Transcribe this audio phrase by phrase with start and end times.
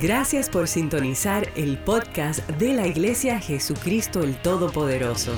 [0.00, 5.34] Gracias por sintonizar el podcast de la Iglesia Jesucristo el Todopoderoso.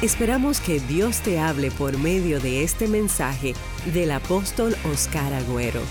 [0.00, 3.52] Esperamos que Dios te hable por medio de este mensaje
[3.92, 5.82] del apóstol Oscar Agüero.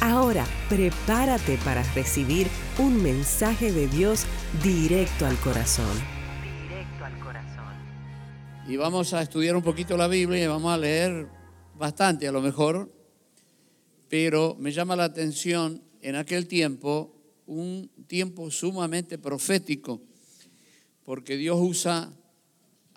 [0.00, 2.48] Ahora, prepárate para recibir
[2.80, 4.26] un mensaje de Dios
[4.64, 5.94] directo al corazón.
[6.68, 7.74] Directo al corazón.
[8.66, 11.28] Y vamos a estudiar un poquito la Biblia y vamos a leer
[11.78, 13.01] bastante a lo mejor,
[14.12, 20.02] pero me llama la atención en aquel tiempo, un tiempo sumamente profético,
[21.02, 22.12] porque Dios usa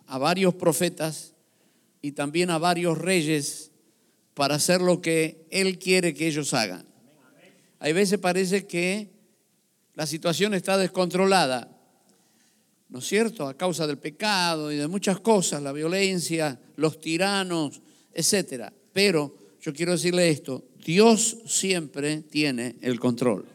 [0.08, 1.34] a varios profetas
[2.02, 3.72] y también a varios reyes
[4.34, 6.86] para hacer lo que Él quiere que ellos hagan.
[7.80, 9.10] Hay veces parece que
[9.94, 11.80] la situación está descontrolada,
[12.90, 13.48] ¿no es cierto?
[13.48, 17.82] A causa del pecado y de muchas cosas, la violencia, los tiranos,
[18.14, 18.74] etcétera.
[18.92, 23.46] Pero yo quiero decirle esto, Dios siempre tiene el control.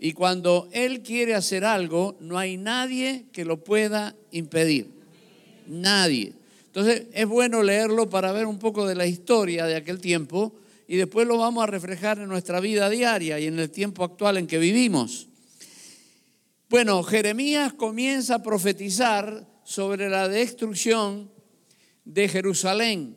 [0.00, 4.90] Y cuando Él quiere hacer algo, no hay nadie que lo pueda impedir.
[5.68, 6.32] Nadie.
[6.66, 10.52] Entonces es bueno leerlo para ver un poco de la historia de aquel tiempo
[10.88, 14.36] y después lo vamos a reflejar en nuestra vida diaria y en el tiempo actual
[14.36, 15.28] en que vivimos.
[16.68, 21.30] Bueno, Jeremías comienza a profetizar sobre la destrucción
[22.04, 23.16] de Jerusalén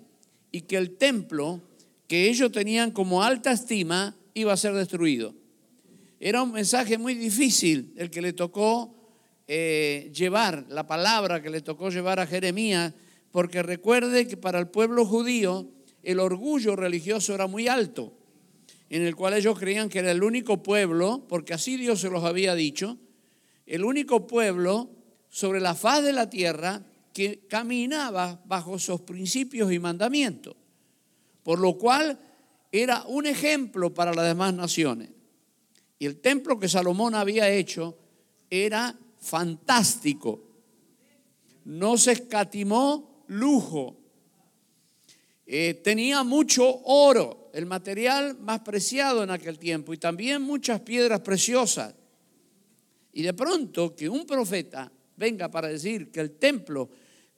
[0.52, 1.62] y que el templo
[2.10, 5.36] que ellos tenían como alta estima iba a ser destruido.
[6.20, 8.96] Era un mensaje muy difícil el que le tocó
[9.48, 12.96] eh, llevar, la palabra que le tocó llevar a Jeremías,
[13.32, 15.70] porque recuerde que para el pueblo judío
[16.02, 18.18] el orgullo religioso era muy alto,
[18.90, 22.24] en el cual ellos creían que era el único pueblo, porque así Dios se los
[22.24, 22.98] había dicho,
[23.68, 24.90] el único pueblo
[25.30, 26.82] sobre la faz de la tierra
[27.14, 30.56] que caminaba bajo esos principios y mandamientos,
[31.50, 32.20] por lo cual
[32.72, 35.10] era un ejemplo para las demás naciones.
[35.98, 37.98] Y el templo que Salomón había hecho
[38.52, 40.44] era fantástico.
[41.66, 43.98] No se escatimó lujo.
[45.48, 51.22] Eh, tenía mucho oro, el material más preciado en aquel tiempo, y también muchas piedras
[51.22, 51.96] preciosas.
[53.12, 56.92] Y de pronto que un profeta venga para decir que el templo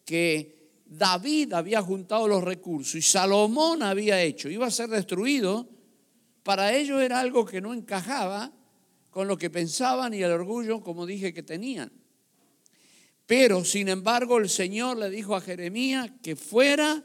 [0.04, 0.61] que
[0.94, 5.70] David había juntado los recursos y Salomón había hecho iba a ser destruido,
[6.44, 8.52] para ellos era algo que no encajaba
[9.10, 11.94] con lo que pensaban y el orgullo, como dije, que tenían.
[13.26, 17.02] Pero, sin embargo, el Señor le dijo a Jeremías que fuera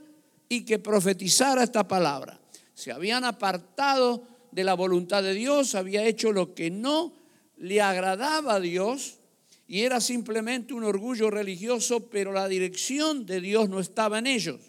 [0.48, 2.40] y que profetizara esta palabra.
[2.74, 7.12] Se habían apartado de la voluntad de Dios, había hecho lo que no
[7.56, 9.20] le agradaba a Dios
[9.68, 14.60] y era simplemente un orgullo religioso, pero la dirección de Dios no estaba en ellos.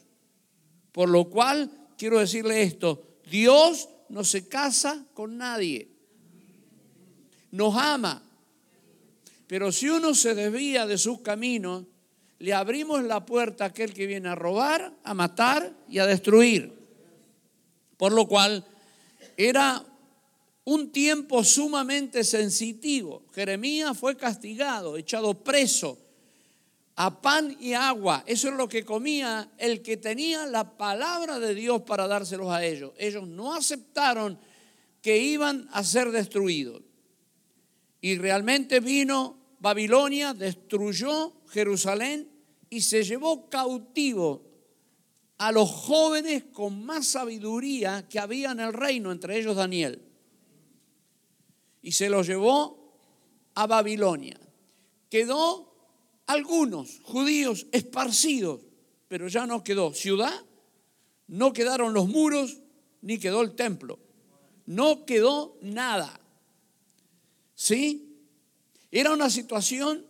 [0.91, 5.89] Por lo cual, quiero decirle esto, Dios no se casa con nadie,
[7.51, 8.23] nos ama,
[9.47, 11.85] pero si uno se desvía de sus caminos,
[12.39, 16.77] le abrimos la puerta a aquel que viene a robar, a matar y a destruir.
[17.97, 18.65] Por lo cual
[19.37, 19.83] era
[20.67, 23.23] un tiempo sumamente sensitivo.
[23.33, 25.97] Jeremías fue castigado, echado preso
[26.97, 28.25] a pan y agua.
[28.27, 32.65] Eso es lo que comía el que tenía la palabra de Dios para dárselos a
[32.65, 32.91] ellos.
[32.97, 34.37] Ellos no aceptaron
[35.01, 36.81] que iban a ser destruidos.
[38.01, 42.29] Y realmente vino Babilonia, destruyó Jerusalén
[42.69, 44.43] y se llevó cautivo
[45.37, 50.03] a los jóvenes con más sabiduría que había en el reino, entre ellos Daniel
[51.87, 52.99] y se los llevó
[53.55, 54.37] a Babilonia.
[55.09, 55.73] Quedó
[56.25, 58.59] algunos judíos esparcidos,
[59.07, 60.33] pero ya no quedó ciudad,
[61.27, 62.57] no quedaron los muros,
[63.01, 63.99] ni quedó el templo.
[64.65, 66.19] No quedó nada.
[67.55, 68.17] ¿Sí?
[68.91, 70.05] Era una situación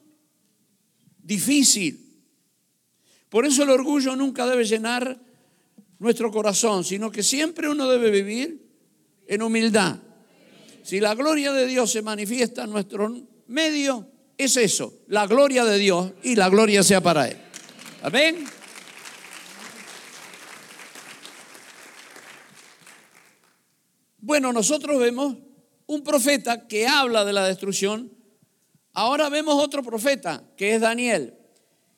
[1.22, 2.24] difícil.
[3.30, 5.22] Por eso el orgullo nunca debe llenar
[6.00, 8.68] nuestro corazón, sino que siempre uno debe vivir
[9.28, 10.07] en humildad.
[10.88, 13.14] Si la gloria de Dios se manifiesta en nuestro
[13.48, 17.36] medio, es eso, la gloria de Dios y la gloria sea para Él.
[18.04, 18.46] Amén.
[24.20, 25.36] Bueno, nosotros vemos
[25.88, 28.10] un profeta que habla de la destrucción.
[28.94, 31.38] Ahora vemos otro profeta, que es Daniel.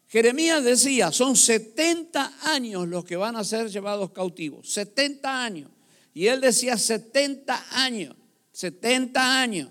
[0.08, 5.70] Jeremías decía, son 70 años los que van a ser llevados cautivos, 70 años.
[6.12, 8.16] Y él decía 70 años.
[8.60, 9.70] 70 años.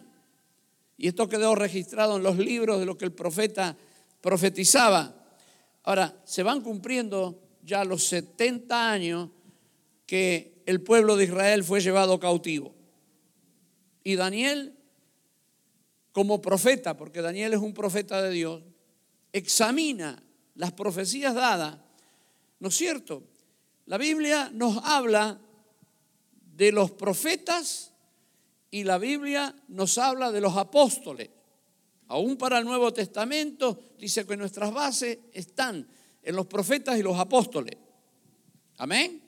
[0.97, 3.77] Y esto quedó registrado en los libros de lo que el profeta
[4.23, 5.15] profetizaba.
[5.83, 9.29] Ahora, se van cumpliendo ya los 70 años
[10.07, 12.75] que el pueblo de Israel fue llevado cautivo.
[14.05, 14.75] Y Daniel,
[16.13, 18.63] como profeta, porque Daniel es un profeta de Dios,
[19.35, 20.23] examina
[20.55, 21.77] las profecías dadas,
[22.59, 23.23] ¿no es cierto?
[23.85, 25.39] La Biblia nos habla
[26.57, 27.93] de los profetas
[28.71, 31.31] y la Biblia nos habla de los apóstoles.
[32.09, 35.87] Aún para el Nuevo Testamento dice que nuestras bases están
[36.23, 37.77] en los profetas y los apóstoles.
[38.79, 39.23] Amén.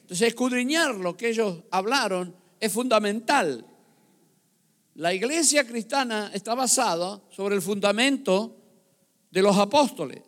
[0.00, 3.66] Entonces, escudriñar lo que ellos hablaron es fundamental.
[4.94, 8.56] La iglesia cristiana está basada sobre el fundamento
[9.30, 10.22] de los apóstoles.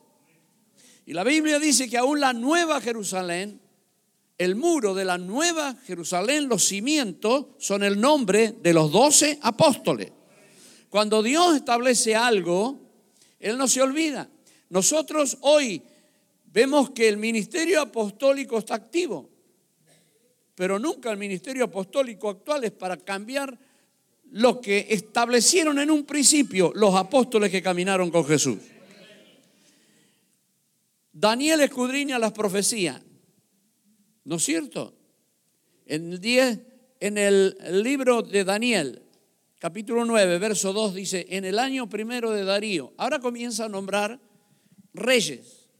[1.06, 3.60] Y la Biblia dice que aún la nueva Jerusalén,
[4.38, 10.12] el muro de la nueva Jerusalén, los cimientos son el nombre de los doce apóstoles.
[10.88, 12.80] Cuando Dios establece algo,
[13.40, 14.30] Él no se olvida.
[14.70, 15.82] Nosotros hoy
[16.46, 19.28] vemos que el ministerio apostólico está activo,
[20.54, 23.58] pero nunca el ministerio apostólico actual es para cambiar
[24.30, 28.58] lo que establecieron en un principio los apóstoles que caminaron con Jesús.
[31.12, 33.00] Daniel escudriña las profecías,
[34.28, 34.94] ¿no es cierto?
[35.86, 36.60] En el, 10,
[37.00, 39.00] en el libro de Daniel,
[39.58, 44.20] capítulo 9, verso 2 dice, en el año primero de Darío, ahora comienza a nombrar
[44.92, 45.70] reyes.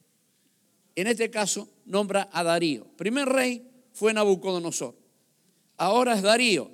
[0.94, 2.86] En este caso, nombra a Darío.
[2.96, 4.96] Primer rey fue Nabucodonosor.
[5.76, 6.70] Ahora es Darío.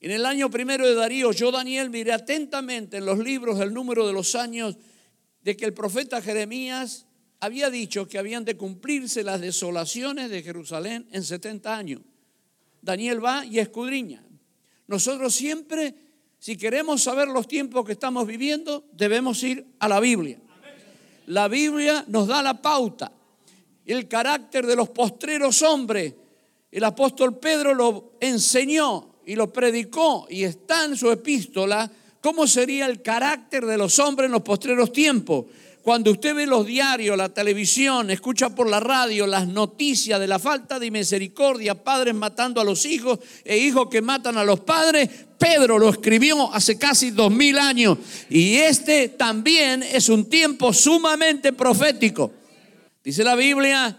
[0.00, 4.06] En el año primero de Darío, yo Daniel miré atentamente en los libros el número
[4.06, 4.78] de los años
[5.42, 7.06] de que el profeta Jeremías
[7.40, 12.00] había dicho que habían de cumplirse las desolaciones de Jerusalén en 70 años.
[12.80, 14.24] Daniel va y escudriña.
[14.86, 15.94] Nosotros siempre,
[16.38, 20.40] si queremos saber los tiempos que estamos viviendo, debemos ir a la Biblia.
[21.26, 23.12] La Biblia nos da la pauta,
[23.84, 26.14] el carácter de los postreros hombres.
[26.70, 31.90] El apóstol Pedro lo enseñó y lo predicó y está en su epístola
[32.20, 35.46] cómo sería el carácter de los hombres en los postreros tiempos.
[35.86, 40.40] Cuando usted ve los diarios, la televisión, escucha por la radio las noticias de la
[40.40, 45.08] falta de misericordia, padres matando a los hijos e hijos que matan a los padres,
[45.38, 47.98] Pedro lo escribió hace casi dos mil años.
[48.28, 52.32] Y este también es un tiempo sumamente profético.
[53.04, 53.96] Dice la Biblia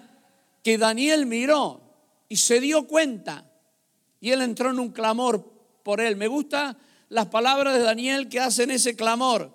[0.62, 1.80] que Daniel miró
[2.28, 3.50] y se dio cuenta
[4.20, 5.42] y él entró en un clamor
[5.84, 6.18] por él.
[6.18, 9.54] Me gustan las palabras de Daniel que hacen ese clamor.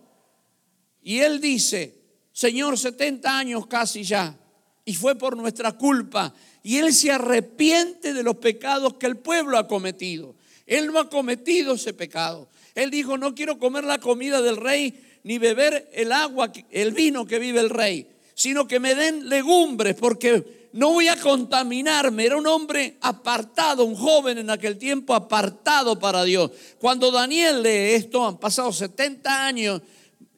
[1.02, 2.01] Y él dice,
[2.32, 4.36] Señor, 70 años casi ya,
[4.84, 6.34] y fue por nuestra culpa.
[6.62, 10.34] Y Él se arrepiente de los pecados que el pueblo ha cometido.
[10.66, 12.48] Él no ha cometido ese pecado.
[12.74, 17.26] Él dijo, no quiero comer la comida del rey, ni beber el agua, el vino
[17.26, 22.24] que vive el rey, sino que me den legumbres, porque no voy a contaminarme.
[22.24, 26.50] Era un hombre apartado, un joven en aquel tiempo apartado para Dios.
[26.78, 29.82] Cuando Daniel lee esto, han pasado 70 años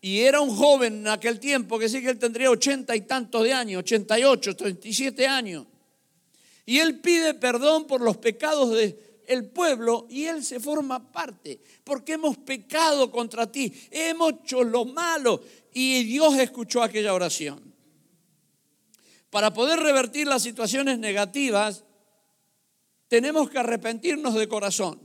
[0.04, 3.42] y era un joven en aquel tiempo, que sí que él tendría ochenta y tantos
[3.42, 5.66] de años, 88, 37 años.
[6.66, 12.12] Y él pide perdón por los pecados del pueblo y él se forma parte, porque
[12.12, 15.40] hemos pecado contra ti, hemos hecho lo malo
[15.72, 17.72] y Dios escuchó aquella oración.
[19.30, 21.82] Para poder revertir las situaciones negativas,
[23.08, 25.00] tenemos que arrepentirnos de corazón.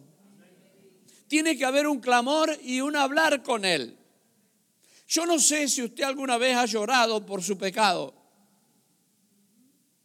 [1.30, 3.96] Tiene que haber un clamor y un hablar con Él.
[5.10, 8.14] Yo no sé si usted alguna vez ha llorado por su pecado,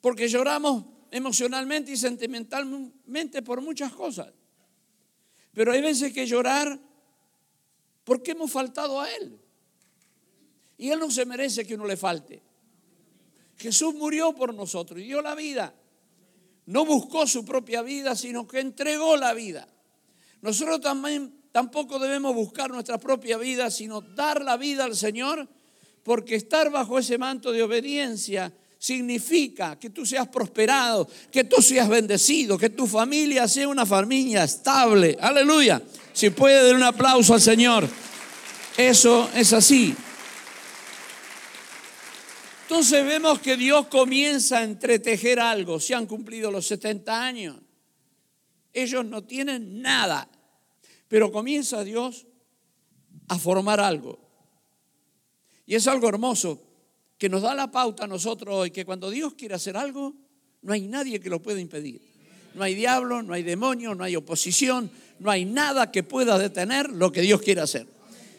[0.00, 4.32] porque lloramos emocionalmente y sentimentalmente por muchas cosas.
[5.52, 6.80] Pero hay veces que llorar
[8.02, 9.38] porque hemos faltado a Él.
[10.78, 12.42] Y Él no se merece que uno le falte.
[13.58, 15.74] Jesús murió por nosotros y dio la vida.
[16.64, 19.68] No buscó su propia vida, sino que entregó la vida.
[20.40, 25.48] Nosotros también tampoco debemos buscar nuestra propia vida, sino dar la vida al Señor,
[26.02, 31.88] porque estar bajo ese manto de obediencia significa que tú seas prosperado, que tú seas
[31.88, 35.16] bendecido, que tu familia sea una familia estable.
[35.20, 35.80] Aleluya.
[36.12, 37.88] Si puede dar un aplauso al Señor.
[38.76, 39.94] Eso es así.
[42.62, 45.78] Entonces vemos que Dios comienza a entretejer algo.
[45.78, 47.56] Se han cumplido los 70 años.
[48.72, 50.28] Ellos no tienen nada.
[51.14, 52.26] Pero comienza Dios
[53.28, 54.18] a formar algo.
[55.64, 56.60] Y es algo hermoso
[57.16, 60.12] que nos da la pauta a nosotros hoy, que cuando Dios quiere hacer algo,
[60.62, 62.00] no hay nadie que lo pueda impedir.
[62.54, 64.90] No hay diablo, no hay demonio, no hay oposición,
[65.20, 67.86] no hay nada que pueda detener lo que Dios quiere hacer.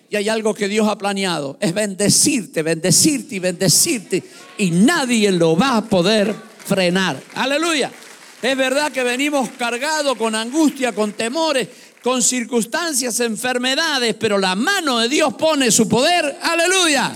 [0.09, 4.21] Y hay algo que Dios ha planeado, es bendecirte, bendecirte y bendecirte.
[4.57, 7.23] Y nadie lo va a poder frenar.
[7.35, 7.89] Aleluya.
[8.41, 11.67] Es verdad que venimos cargados con angustia, con temores,
[12.05, 16.37] con circunstancias, enfermedades, pero la mano de Dios pone su poder.
[16.39, 17.11] Aleluya.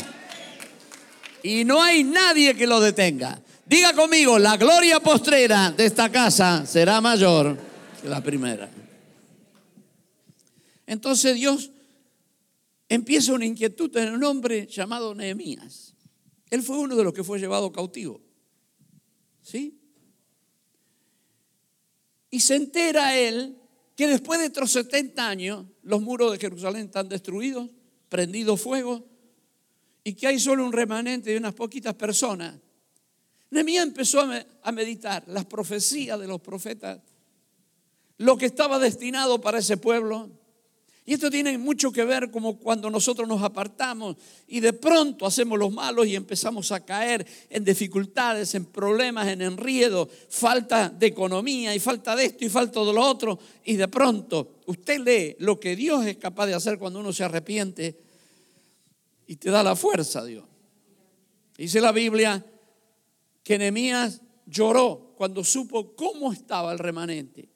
[1.43, 3.39] Y no hay nadie que lo detenga.
[3.67, 7.55] Diga conmigo, la gloria postrera de esta casa será mayor
[8.01, 8.67] que la primera.
[10.87, 11.69] Entonces Dios
[12.87, 15.93] empieza una inquietud en un hombre llamado Nehemías.
[16.49, 18.21] Él fue uno de los que fue llevado cautivo.
[19.43, 19.79] ¿Sí?
[22.31, 23.58] Y se entera él
[23.99, 27.69] que después de otros 70 años los muros de Jerusalén están destruidos,
[28.07, 29.05] prendido fuego,
[30.05, 32.55] y que hay solo un remanente de unas poquitas personas.
[33.49, 37.01] Nehemías empezó a meditar las profecías de los profetas,
[38.19, 40.29] lo que estaba destinado para ese pueblo,
[41.09, 44.15] y esto tiene mucho que ver como cuando nosotros nos apartamos
[44.47, 49.41] y de pronto hacemos los malos y empezamos a caer en dificultades, en problemas, en
[49.41, 53.39] enriedo, falta de economía y falta de esto y falta de lo otro.
[53.63, 57.23] Y de pronto usted lee lo que Dios es capaz de hacer cuando uno se
[57.23, 57.97] arrepiente
[59.25, 60.45] y te da la fuerza, Dios.
[61.57, 62.45] Dice la Biblia
[63.41, 67.49] que Nehemías lloró cuando supo cómo estaba el remanente.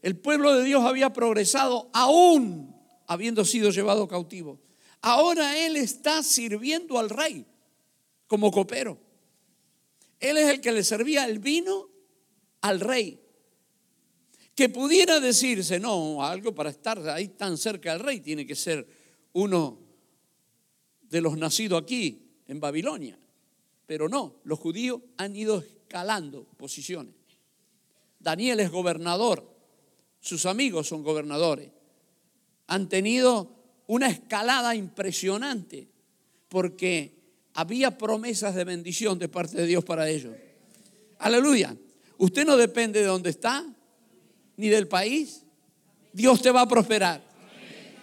[0.00, 2.78] El pueblo de Dios había progresado aún
[3.10, 4.60] habiendo sido llevado cautivo.
[5.02, 7.44] Ahora él está sirviendo al rey
[8.28, 8.98] como copero.
[10.20, 11.88] Él es el que le servía el vino
[12.60, 13.20] al rey.
[14.54, 18.86] Que pudiera decirse, no, algo para estar ahí tan cerca del rey tiene que ser
[19.32, 19.80] uno
[21.02, 23.18] de los nacidos aquí, en Babilonia.
[23.88, 27.14] Pero no, los judíos han ido escalando posiciones.
[28.20, 29.52] Daniel es gobernador,
[30.20, 31.72] sus amigos son gobernadores
[32.70, 33.50] han tenido
[33.88, 35.88] una escalada impresionante
[36.48, 37.12] porque
[37.54, 40.36] había promesas de bendición de parte de Dios para ellos.
[41.18, 41.76] Aleluya.
[42.16, 43.66] Usted no depende de dónde está,
[44.56, 45.42] ni del país.
[46.12, 47.20] Dios te va a prosperar.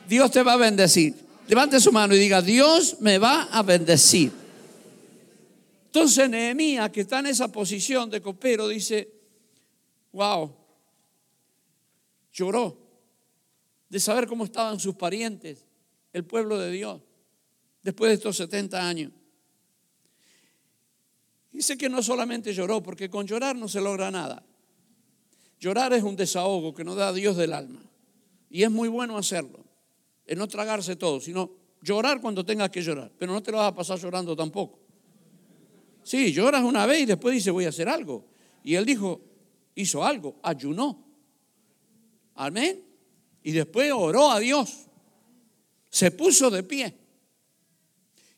[0.10, 1.16] Dios te va a bendecir.
[1.48, 4.34] Levante su mano y diga, Dios me va a bendecir.
[5.86, 9.10] Entonces Nehemías, que está en esa posición de copero, dice,
[10.12, 10.54] wow,
[12.34, 12.87] lloró
[13.90, 15.66] de saber cómo estaban sus parientes,
[16.14, 17.02] el pueblo de Dios,
[17.82, 19.12] después de estos 70 años.
[21.52, 24.46] Dice que no solamente lloró, porque con llorar no se logra nada.
[25.60, 27.82] Llorar es un desahogo que nos da Dios del alma.
[28.50, 29.66] Y es muy bueno hacerlo,
[30.26, 31.52] en no tragarse todo, sino
[31.82, 34.80] llorar cuando tengas que llorar, pero no te lo vas a pasar llorando tampoco.
[36.04, 38.26] Sí, lloras una vez y después dice voy a hacer algo.
[38.64, 39.22] Y él dijo,
[39.76, 41.06] hizo algo, ayunó.
[42.36, 42.87] Amén.
[43.48, 44.88] Y después oró a Dios.
[45.90, 46.94] Se puso de pie.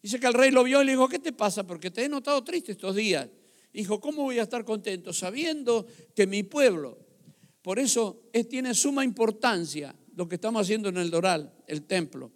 [0.04, 1.66] Dice que el rey lo vio y le dijo, ¿qué te pasa?
[1.66, 3.28] Porque te he notado triste estos días.
[3.74, 7.00] Dijo, ¿cómo voy a estar contento sabiendo que mi pueblo,
[7.64, 12.32] por eso es, tiene suma importancia lo que estamos haciendo en el Doral, el templo?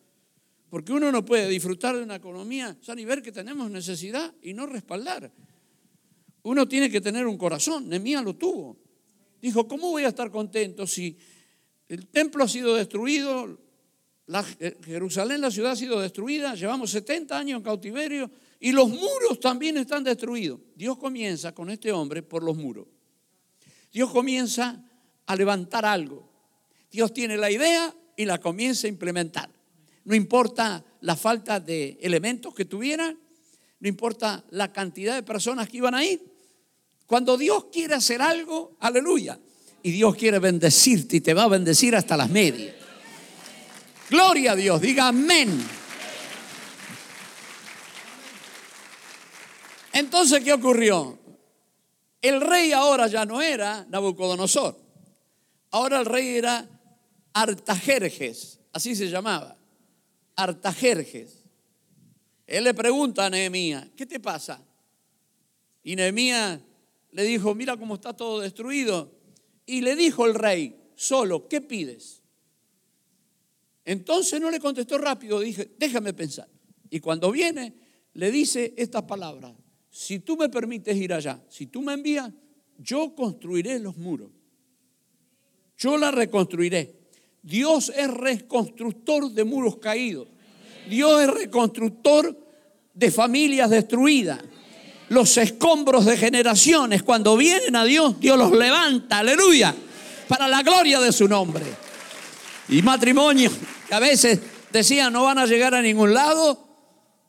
[0.71, 4.55] Porque uno no puede disfrutar de una economía, o y ver que tenemos necesidad y
[4.55, 5.31] no respaldar.
[6.41, 8.79] Uno tiene que tener un corazón, Nemía lo tuvo.
[9.39, 11.19] Dijo, ¿cómo voy a estar contento si
[11.93, 13.59] el templo ha sido destruido,
[14.59, 19.39] eh, Jerusalén, la ciudad ha sido destruida, llevamos 70 años en cautiverio y los muros
[19.39, 20.59] también están destruidos.
[20.75, 22.87] Dios comienza con este hombre por los muros.
[23.91, 24.83] Dios comienza
[25.27, 26.27] a levantar algo.
[26.89, 29.51] Dios tiene la idea y la comienza a implementar.
[30.05, 33.19] No importa la falta de elementos que tuvieran,
[33.79, 36.23] no importa la cantidad de personas que iban a ir.
[37.05, 39.39] Cuando Dios quiere hacer algo, aleluya,
[39.83, 42.73] y Dios quiere bendecirte y te va a bendecir hasta las medias.
[44.09, 45.61] Gloria a Dios, diga amén.
[49.91, 51.19] Entonces, ¿qué ocurrió?
[52.21, 54.79] El rey ahora ya no era Nabucodonosor.
[55.71, 56.65] Ahora el rey era
[57.33, 59.57] Artajerjes, así se llamaba.
[60.37, 61.43] Artajerjes.
[62.47, 64.61] Él le pregunta a Nehemías, ¿qué te pasa?
[65.83, 66.59] Y Nehemías
[67.11, 69.22] le dijo, mira cómo está todo destruido.
[69.65, 72.21] Y le dijo el rey, solo, ¿qué pides?
[73.85, 76.47] Entonces no le contestó rápido, dije, déjame pensar.
[76.89, 77.73] Y cuando viene,
[78.13, 79.53] le dice estas palabras,
[79.89, 82.31] si tú me permites ir allá, si tú me envías,
[82.77, 84.31] yo construiré los muros.
[85.77, 86.95] Yo la reconstruiré.
[87.41, 90.29] Dios es reconstructor de muros caídos.
[90.89, 92.37] Dios es reconstructor
[92.93, 94.41] de familias destruidas
[95.13, 99.73] los escombros de generaciones, cuando vienen a Dios, Dios los levanta, aleluya,
[100.27, 101.63] para la gloria de su nombre.
[102.69, 103.53] Y matrimonios
[103.87, 104.39] que a veces
[104.71, 106.67] decían no van a llegar a ningún lado,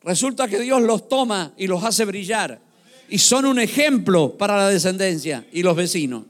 [0.03, 2.61] resulta que Dios los toma y los hace brillar.
[3.09, 6.25] Y son un ejemplo para la descendencia y los vecinos.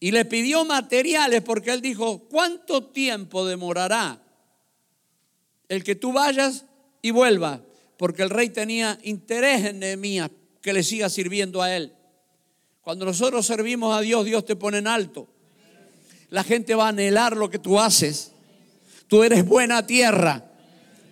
[0.00, 4.22] Y le pidió materiales porque él dijo, ¿cuánto tiempo demorará
[5.68, 6.64] el que tú vayas
[7.02, 7.60] y vuelvas?
[7.98, 10.30] Porque el rey tenía interés en Nehemías
[10.62, 11.92] que le siga sirviendo a él.
[12.80, 15.28] Cuando nosotros servimos a Dios, Dios te pone en alto.
[16.30, 18.32] La gente va a anhelar lo que tú haces.
[19.08, 20.44] Tú eres buena tierra.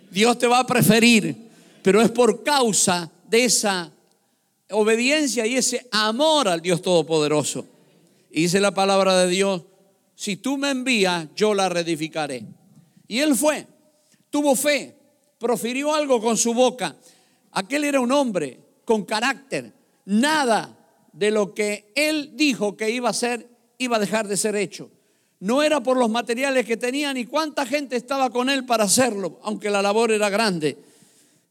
[0.09, 1.35] Dios te va a preferir,
[1.83, 3.91] pero es por causa de esa
[4.71, 7.65] obediencia y ese amor al Dios Todopoderoso.
[8.31, 9.63] Y dice la palabra de Dios,
[10.15, 12.43] si tú me envías, yo la reedificaré.
[13.07, 13.67] Y él fue,
[14.29, 14.96] tuvo fe,
[15.37, 16.95] profirió algo con su boca.
[17.51, 19.73] Aquel era un hombre con carácter.
[20.05, 20.77] Nada
[21.13, 24.89] de lo que él dijo que iba a hacer iba a dejar de ser hecho.
[25.39, 29.39] No era por los materiales que tenía ni cuánta gente estaba con él para hacerlo,
[29.43, 30.77] aunque la labor era grande.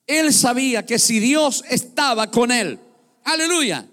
[0.07, 2.79] Él sabía que si Dios estaba con él,
[3.25, 3.87] aleluya,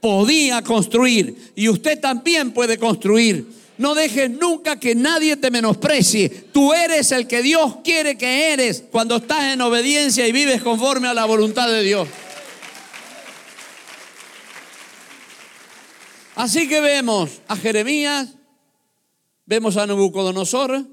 [0.00, 1.52] podía construir.
[1.56, 3.46] Y usted también puede construir.
[3.80, 6.28] No dejes nunca que nadie te menosprecie.
[6.52, 11.08] Tú eres el que Dios quiere que eres cuando estás en obediencia y vives conforme
[11.08, 12.06] a la voluntad de Dios.
[16.34, 18.34] Así que vemos a Jeremías,
[19.46, 20.86] vemos a Nabucodonosor,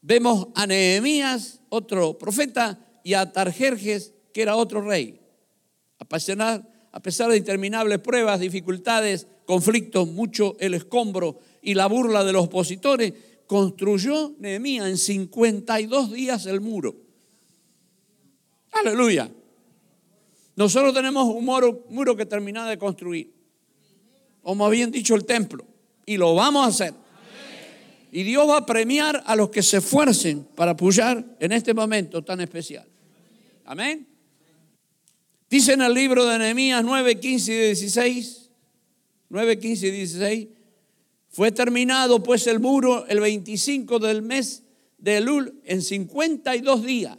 [0.00, 5.20] vemos a Nehemías, otro profeta, y a Tarjerjes, que era otro rey.
[5.98, 12.32] Apasionar a pesar de interminables pruebas, dificultades, conflictos, mucho el escombro y la burla de
[12.32, 13.12] los opositores,
[13.46, 16.94] construyó Nehemías en 52 días el muro.
[18.72, 19.30] Aleluya.
[20.56, 23.32] Nosotros tenemos un muro, que termina de construir.
[24.42, 25.64] O más bien dicho, el templo.
[26.06, 26.94] Y lo vamos a hacer.
[28.12, 32.22] Y Dios va a premiar a los que se esfuercen para apoyar en este momento
[32.22, 32.86] tan especial.
[33.64, 34.06] Amén.
[35.50, 38.50] Dice en el libro de Nehemías 9, 15 y 16,
[39.30, 40.48] 9, 15 y 16,
[41.34, 44.62] fue terminado pues el muro el 25 del mes
[44.98, 47.18] de Elul en 52 días.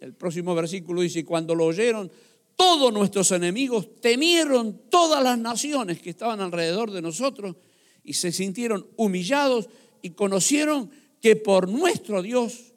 [0.00, 2.10] El próximo versículo dice, cuando lo oyeron
[2.56, 7.54] todos nuestros enemigos, temieron todas las naciones que estaban alrededor de nosotros
[8.02, 9.68] y se sintieron humillados
[10.02, 12.72] y conocieron que por nuestro Dios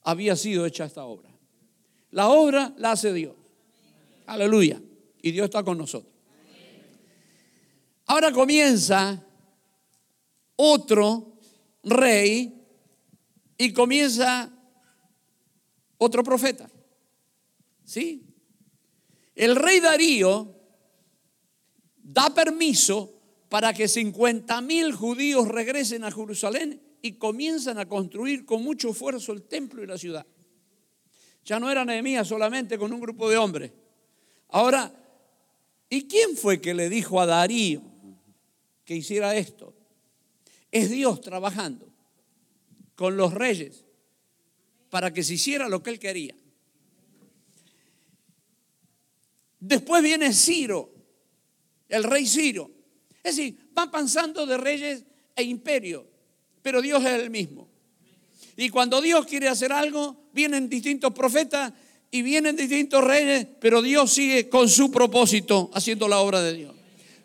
[0.00, 1.28] había sido hecha esta obra.
[2.10, 3.34] La obra la hace Dios.
[4.24, 4.80] Aleluya.
[5.20, 6.09] Y Dios está con nosotros.
[8.10, 9.24] Ahora comienza
[10.56, 11.38] otro
[11.84, 12.52] rey
[13.56, 14.50] y comienza
[15.96, 16.68] otro profeta.
[17.84, 18.26] ¿Sí?
[19.36, 20.56] El rey Darío
[22.02, 23.14] da permiso
[23.48, 29.30] para que 50 mil judíos regresen a Jerusalén y comienzan a construir con mucho esfuerzo
[29.30, 30.26] el templo y la ciudad.
[31.44, 33.70] Ya no era Nehemías solamente con un grupo de hombres.
[34.48, 34.92] Ahora,
[35.88, 37.89] ¿y quién fue que le dijo a Darío
[38.90, 39.72] que hiciera esto?
[40.68, 41.86] Es Dios trabajando
[42.96, 43.84] con los reyes
[44.90, 46.34] para que se hiciera lo que él quería.
[49.60, 50.92] Después viene Ciro,
[51.88, 52.68] el rey Ciro.
[53.22, 55.04] Es decir, van pasando de reyes
[55.36, 56.04] e imperio,
[56.60, 57.68] pero Dios es el mismo.
[58.56, 61.72] Y cuando Dios quiere hacer algo, vienen distintos profetas
[62.10, 66.79] y vienen distintos reyes, pero Dios sigue con su propósito haciendo la obra de Dios.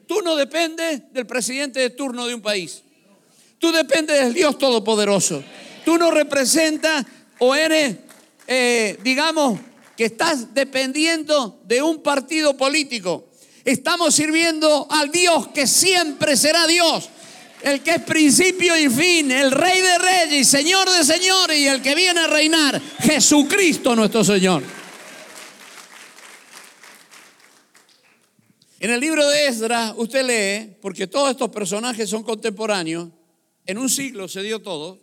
[0.08, 2.84] Tú no dependes del presidente de turno de un país.
[3.60, 5.44] Tú dependes del Dios Todopoderoso.
[5.84, 7.06] Tú no representas
[7.39, 7.96] o eres,
[8.48, 9.60] eh, digamos,
[9.96, 13.30] que estás dependiendo de un partido político.
[13.63, 17.10] Estamos sirviendo al Dios que siempre será Dios
[17.65, 21.82] el que es principio y fin, el rey de reyes señor de señores y el
[21.82, 24.62] que viene a reinar, Jesucristo nuestro Señor.
[28.86, 33.10] En el libro de Esdras usted lee, porque todos estos personajes son contemporáneos,
[33.65, 35.02] en un siglo se dio todo,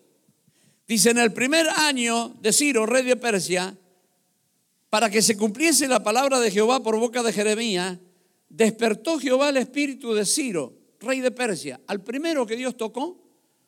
[0.86, 3.76] dice en el primer año de Ciro, rey de Persia,
[4.88, 7.98] para que se cumpliese la palabra de Jehová por boca de Jeremías,
[8.48, 13.20] despertó Jehová el espíritu de Ciro rey de Persia, al primero que Dios tocó,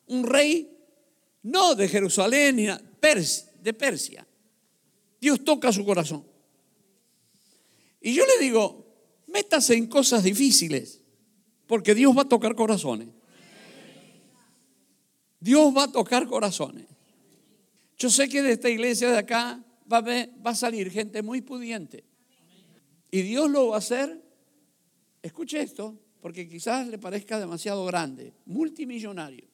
[0.07, 0.77] un rey
[1.43, 4.25] no de Jerusalén, ni de Persia.
[5.19, 6.25] Dios toca su corazón.
[7.99, 8.84] Y yo le digo,
[9.35, 11.01] métase en cosas difíciles,
[11.67, 13.09] porque Dios va a tocar corazones.
[15.39, 16.87] Dios va a tocar corazones.
[17.97, 21.41] Yo sé que de esta iglesia de acá va a, va a salir gente muy
[21.41, 22.05] pudiente.
[23.11, 24.23] Y Dios lo va a hacer,
[25.21, 29.47] escuche esto, porque quizás le parezca demasiado grande, multimillonario.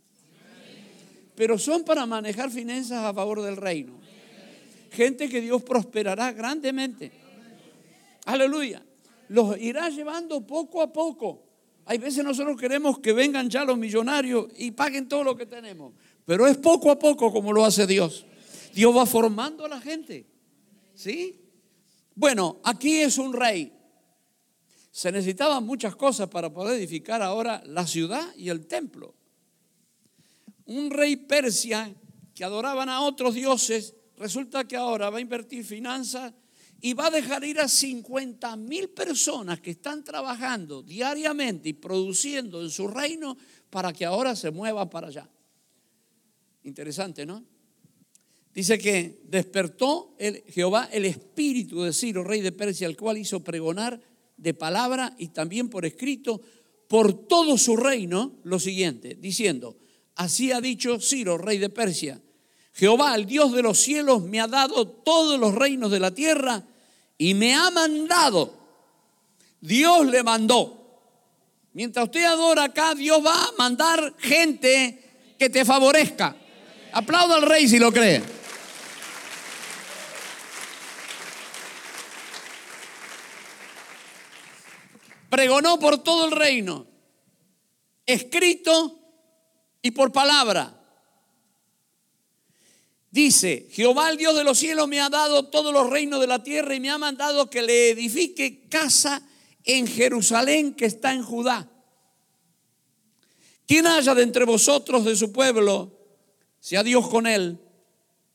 [1.35, 3.99] Pero son para manejar finanzas a favor del reino.
[4.91, 7.11] Gente que Dios prosperará grandemente.
[8.25, 8.83] Aleluya.
[9.31, 11.47] Los irá llevando poco a poco
[11.85, 15.93] Hay veces nosotros queremos que vengan ya los millonarios y paguen todo lo que tenemos,
[16.25, 18.25] pero es poco a poco como lo hace Dios.
[18.73, 20.27] Dios va formando a la gente.
[20.93, 21.41] ¿Sí?
[22.13, 23.73] Bueno, aquí es un rey.
[24.91, 29.15] Se necesitaban muchas cosas para poder edificar ahora la ciudad y el templo.
[30.65, 31.93] Un rey persia
[32.35, 36.33] que adoraban a otros dioses, resulta que ahora va a invertir finanzas
[36.81, 42.61] y va a dejar ir a 50 mil personas que están trabajando diariamente y produciendo
[42.61, 43.37] en su reino
[43.69, 45.29] para que ahora se muevan para allá.
[46.63, 47.45] Interesante, ¿no?
[48.53, 53.43] Dice que despertó el, Jehová el espíritu de Ciro, rey de Persia, el cual hizo
[53.43, 54.01] pregonar
[54.35, 56.41] de palabra y también por escrito
[56.87, 59.77] por todo su reino lo siguiente, diciendo,
[60.15, 62.21] así ha dicho Ciro, rey de Persia,
[62.73, 66.65] Jehová, el Dios de los cielos, me ha dado todos los reinos de la tierra
[67.21, 68.51] y me ha mandado.
[69.59, 70.99] Dios le mandó.
[71.71, 76.35] Mientras usted adora acá, Dios va a mandar gente que te favorezca.
[76.91, 78.23] Aplauda al rey si lo cree.
[85.29, 86.87] pregonó por todo el reino,
[88.05, 88.99] escrito
[89.81, 90.80] y por palabra.
[93.11, 96.41] Dice, Jehová el Dios de los cielos me ha dado todos los reinos de la
[96.41, 99.21] tierra y me ha mandado que le edifique casa
[99.65, 101.69] en Jerusalén que está en Judá.
[103.67, 105.91] Quien haya de entre vosotros de su pueblo,
[106.61, 107.59] sea Dios con él,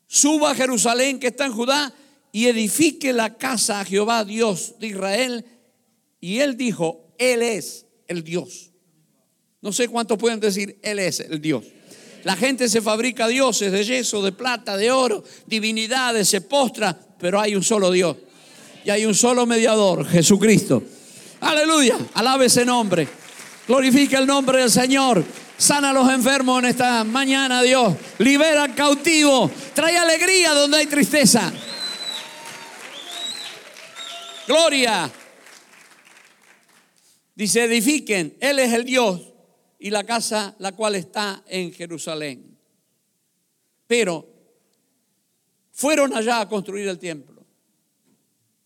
[0.07, 1.95] suba a Jerusalén que está en Judá
[2.31, 5.47] y edifique la casa a Jehová Dios de Israel
[6.21, 8.73] y él dijo, Él es el Dios.
[9.62, 11.65] No sé cuántos pueden decir, Él es el Dios.
[12.27, 17.41] La gente se fabrica dioses de yeso, de plata, de oro, divinidades, se postra, pero
[17.41, 18.17] hay un solo Dios.
[18.85, 20.83] Y hay un solo mediador, Jesucristo.
[21.39, 23.07] Aleluya, alabe ese nombre.
[23.69, 25.25] Glorifica el nombre del Señor.
[25.57, 27.95] Sana a los enfermos en esta mañana, Dios.
[28.19, 29.49] Libera al cautivo.
[29.73, 31.53] Trae alegría donde hay tristeza.
[34.49, 35.09] Gloria.
[37.37, 39.36] Dice, edifiquen, Él es el Dios
[39.79, 42.59] y la casa la cual está en Jerusalén.
[43.87, 44.27] Pero
[45.73, 47.45] fueron allá a construir el templo.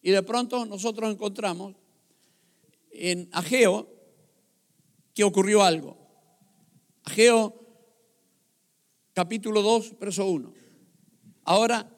[0.03, 1.75] Y de pronto nosotros encontramos
[2.93, 3.89] en Ageo
[5.15, 5.97] que ocurrió algo.
[7.05, 7.55] Ageo
[9.13, 10.55] capítulo 2, verso 1.
[11.45, 11.91] Ahora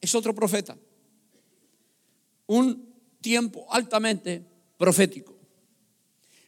[0.00, 0.76] es otro profeta.
[2.46, 4.44] Un tiempo altamente
[4.76, 5.36] profético.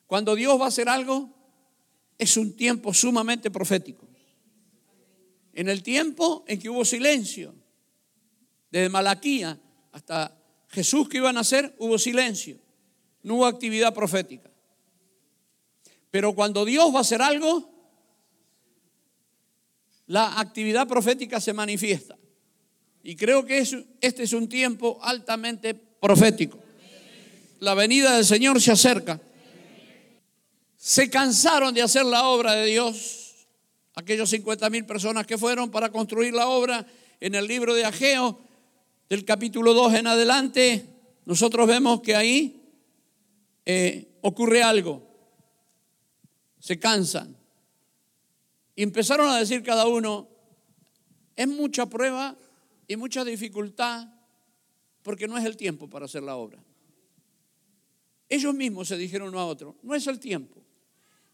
[0.07, 1.40] Cuando Dios va a hacer algo,
[2.21, 4.07] es un tiempo sumamente profético.
[5.55, 7.55] En el tiempo en que hubo silencio,
[8.71, 9.59] desde Malaquía
[9.93, 10.37] hasta
[10.69, 12.59] Jesús que iba a nacer, hubo silencio,
[13.23, 14.51] no hubo actividad profética.
[16.11, 17.71] Pero cuando Dios va a hacer algo,
[20.07, 22.19] la actividad profética se manifiesta.
[23.03, 23.59] Y creo que
[24.01, 26.59] este es un tiempo altamente profético.
[27.61, 29.21] La venida del Señor se acerca
[30.83, 33.47] se cansaron de hacer la obra de Dios.
[33.95, 36.87] Aquellos 50 mil personas que fueron para construir la obra
[37.21, 38.41] en el libro de Ageo,
[39.07, 40.87] del capítulo 2 en adelante,
[41.27, 42.63] nosotros vemos que ahí
[43.67, 45.07] eh, ocurre algo.
[46.59, 47.37] Se cansan.
[48.75, 50.31] Y empezaron a decir cada uno,
[51.37, 52.39] es mucha prueba
[52.89, 54.09] y mucha dificultad
[55.03, 56.65] porque no es el tiempo para hacer la obra.
[58.31, 60.65] Ellos mismos se dijeron uno a otro, no es el tiempo.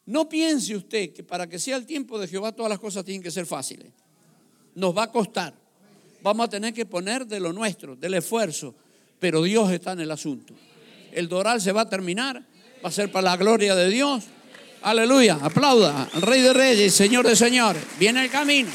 [0.06, 3.22] No piense usted que para que sea el tiempo de Jehová todas las cosas tienen
[3.22, 3.88] que ser fáciles.
[4.74, 5.54] Nos va a costar.
[6.22, 8.74] Vamos a tener que poner de lo nuestro, del esfuerzo,
[9.18, 10.54] pero Dios está en el asunto.
[11.12, 12.44] El doral se va a terminar,
[12.84, 14.24] va a ser para la gloria de Dios.
[14.82, 17.82] Aleluya, aplauda al Rey de Reyes, Señor de Señores.
[17.98, 18.70] Viene el camino.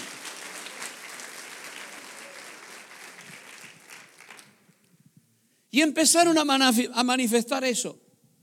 [5.69, 7.97] Y empezaron a manifestar eso.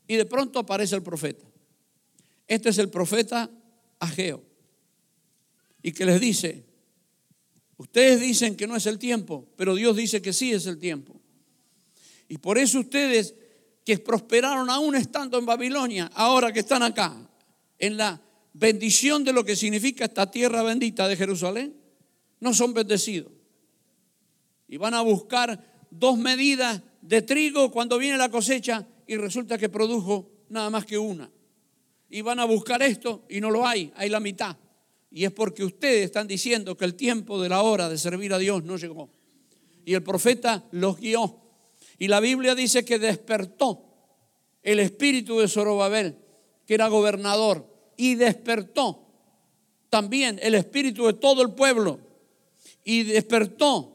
[0.06, 1.47] Y de pronto aparece el profeta.
[2.48, 3.50] Este es el profeta
[4.00, 4.42] Ageo.
[5.82, 6.64] Y que les dice,
[7.76, 11.20] ustedes dicen que no es el tiempo, pero Dios dice que sí es el tiempo.
[12.26, 13.34] Y por eso ustedes
[13.84, 17.16] que prosperaron aún estando en Babilonia, ahora que están acá,
[17.78, 18.20] en la
[18.54, 21.76] bendición de lo que significa esta tierra bendita de Jerusalén,
[22.40, 23.32] no son bendecidos.
[24.66, 29.68] Y van a buscar dos medidas de trigo cuando viene la cosecha y resulta que
[29.68, 31.30] produjo nada más que una
[32.10, 34.56] y van a buscar esto y no lo hay, hay la mitad.
[35.10, 38.38] Y es porque ustedes están diciendo que el tiempo de la hora de servir a
[38.38, 39.10] Dios no llegó.
[39.84, 41.40] Y el profeta los guió.
[41.98, 43.84] Y la Biblia dice que despertó
[44.62, 46.16] el espíritu de Zorobabel,
[46.66, 47.66] que era gobernador,
[47.96, 49.06] y despertó
[49.88, 52.00] también el espíritu de todo el pueblo,
[52.84, 53.94] y despertó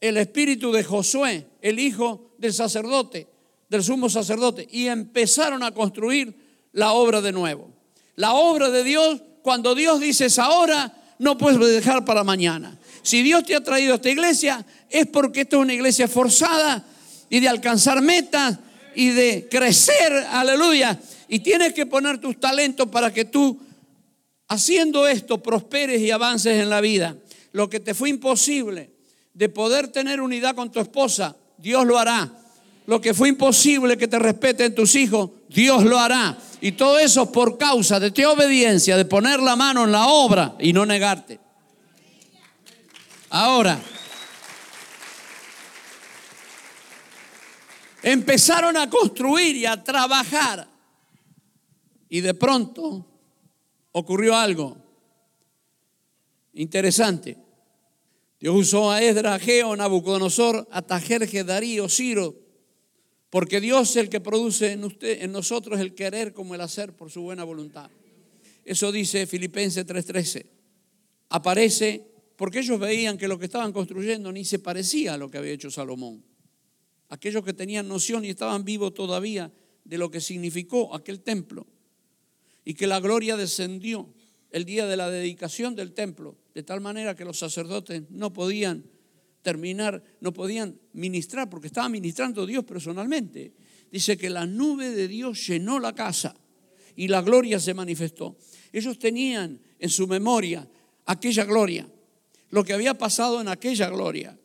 [0.00, 3.28] el espíritu de Josué, el hijo del sacerdote,
[3.68, 6.41] del sumo sacerdote, y empezaron a construir
[6.72, 7.70] la obra de nuevo.
[8.16, 12.78] La obra de Dios, cuando Dios dice es ahora, no puedes dejar para mañana.
[13.02, 16.84] Si Dios te ha traído a esta iglesia, es porque esta es una iglesia forzada
[17.28, 18.58] y de alcanzar metas
[18.94, 21.00] y de crecer, aleluya.
[21.28, 23.58] Y tienes que poner tus talentos para que tú,
[24.48, 27.16] haciendo esto, prosperes y avances en la vida.
[27.52, 28.90] Lo que te fue imposible
[29.34, 32.30] de poder tener unidad con tu esposa, Dios lo hará.
[32.86, 36.36] Lo que fue imposible que te respeten tus hijos, Dios lo hará.
[36.60, 40.54] Y todo eso por causa de tu obediencia, de poner la mano en la obra
[40.58, 41.40] y no negarte.
[43.30, 43.80] Ahora,
[48.02, 50.68] empezaron a construir y a trabajar.
[52.08, 53.06] Y de pronto
[53.92, 54.76] ocurrió algo
[56.54, 57.38] interesante.
[58.38, 62.34] Dios usó a Esdra, a Geo, Nabucodonosor, a Tajerje, Darío, Ciro,
[63.32, 66.94] porque Dios es el que produce en, usted, en nosotros el querer como el hacer
[66.94, 67.90] por su buena voluntad.
[68.62, 70.44] Eso dice Filipenses 3:13.
[71.30, 75.38] Aparece porque ellos veían que lo que estaban construyendo ni se parecía a lo que
[75.38, 76.22] había hecho Salomón.
[77.08, 79.50] Aquellos que tenían noción y estaban vivos todavía
[79.82, 81.66] de lo que significó aquel templo
[82.66, 84.12] y que la gloria descendió
[84.50, 88.84] el día de la dedicación del templo, de tal manera que los sacerdotes no podían
[89.42, 93.52] terminar, no podían ministrar, porque estaba ministrando Dios personalmente.
[93.90, 96.34] Dice que la nube de Dios llenó la casa
[96.96, 98.36] y la gloria se manifestó.
[98.72, 100.66] Ellos tenían en su memoria
[101.06, 101.86] aquella gloria,
[102.50, 104.38] lo que había pasado en aquella gloria.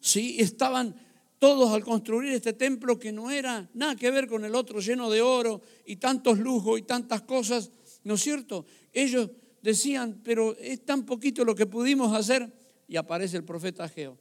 [0.00, 0.94] Sí, estaban
[1.38, 5.10] todos al construir este templo que no era nada que ver con el otro lleno
[5.10, 7.70] de oro y tantos lujos y tantas cosas,
[8.04, 8.66] ¿no es cierto?
[8.92, 9.30] Ellos
[9.62, 12.52] decían, pero es tan poquito lo que pudimos hacer.
[12.88, 14.18] Y aparece el profeta Ageo.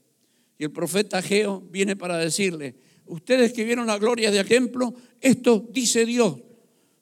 [0.59, 4.93] Y el profeta Ageo viene para decirle, ustedes que vieron la gloria de aquel templo,
[5.21, 6.35] esto dice Dios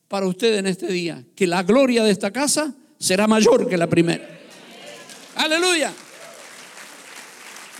[0.07, 3.87] para ustedes en este día, que la gloria de esta casa será mayor que la
[3.87, 4.25] primera.
[5.35, 5.91] Aleluya.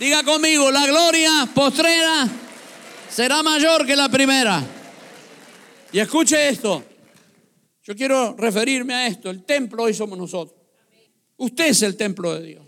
[0.00, 2.28] Diga conmigo, la gloria postrera
[3.08, 4.60] será mayor que la primera.
[5.92, 6.84] Y escuche esto.
[7.84, 9.30] Yo quiero referirme a esto.
[9.30, 10.60] El templo hoy somos nosotros.
[11.36, 12.67] Usted es el templo de Dios.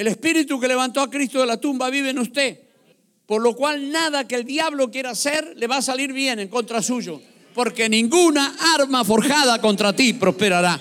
[0.00, 2.58] El espíritu que levantó a Cristo de la tumba vive en usted.
[3.26, 6.48] Por lo cual nada que el diablo quiera hacer le va a salir bien en
[6.48, 7.20] contra suyo.
[7.54, 10.80] Porque ninguna arma forjada contra ti prosperará.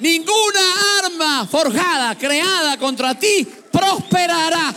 [0.00, 0.60] Ninguna
[0.98, 4.74] arma forjada, creada contra ti, prosperará.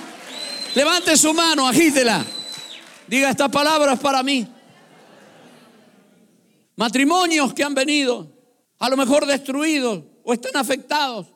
[0.76, 2.24] Levante su mano, agítela.
[3.08, 4.46] Diga estas palabras para mí.
[6.76, 8.32] Matrimonios que han venido,
[8.78, 11.33] a lo mejor destruidos o están afectados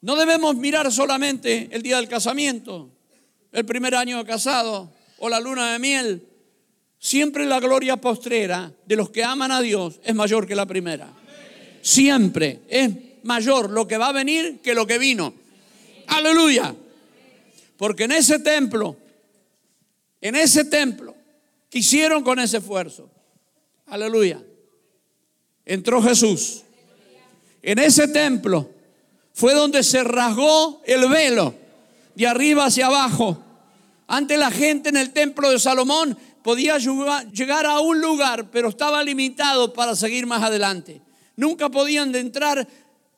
[0.00, 2.90] no debemos mirar solamente el día del casamiento,
[3.52, 6.28] el primer año de casado o la luna de miel.
[6.98, 11.08] Siempre la gloria postrera de los que aman a Dios es mayor que la primera.
[11.80, 12.90] Siempre es
[13.22, 15.34] mayor lo que va a venir que lo que vino.
[16.08, 16.74] Aleluya.
[17.76, 18.96] Porque en ese templo,
[20.20, 21.14] en ese templo,
[21.68, 23.10] que hicieron con ese esfuerzo,
[23.86, 24.42] aleluya,
[25.64, 26.62] entró Jesús.
[27.62, 28.70] En ese templo
[29.36, 31.54] fue donde se rasgó el velo
[32.14, 33.36] de arriba hacia abajo.
[34.06, 39.04] Antes la gente en el templo de Salomón podía llegar a un lugar, pero estaba
[39.04, 41.02] limitado para seguir más adelante.
[41.36, 42.66] Nunca podían entrar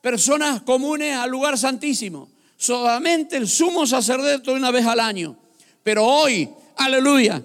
[0.01, 2.27] personas comunes al lugar santísimo.
[2.57, 5.37] Solamente el sumo sacerdote una vez al año.
[5.83, 7.41] Pero hoy, aleluya,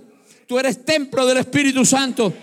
[0.48, 2.34] tú eres templo del Espíritu Santo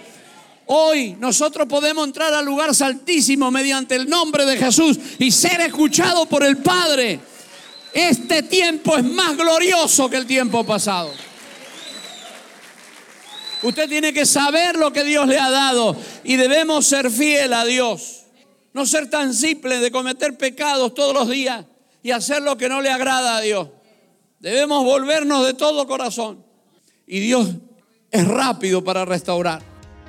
[0.73, 6.25] Hoy nosotros podemos entrar al lugar santísimo mediante el nombre de Jesús y ser escuchado
[6.27, 7.19] por el Padre.
[7.91, 11.11] Este tiempo es más glorioso que el tiempo pasado.
[13.63, 17.65] Usted tiene que saber lo que Dios le ha dado y debemos ser fiel a
[17.65, 18.27] Dios.
[18.71, 21.65] No ser tan simple de cometer pecados todos los días
[22.01, 23.67] y hacer lo que no le agrada a Dios.
[24.39, 26.45] Debemos volvernos de todo corazón.
[27.05, 27.49] Y Dios
[28.09, 29.70] es rápido para restaurar.